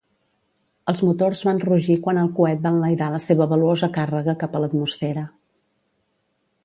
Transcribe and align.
Els 0.93 1.01
motors 1.07 1.41
van 1.47 1.59
rugir 1.63 1.97
quan 2.07 2.21
el 2.21 2.31
coet 2.39 2.63
va 2.63 2.71
enlairar 2.77 3.11
la 3.17 3.21
seva 3.27 3.47
valuosa 3.55 3.91
càrrega 3.99 4.37
cap 4.45 4.57
a 4.57 4.63
l'atmosfera. 4.65 5.27